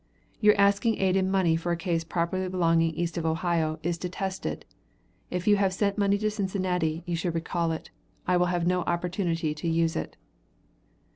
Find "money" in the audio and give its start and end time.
1.29-1.55, 5.99-6.17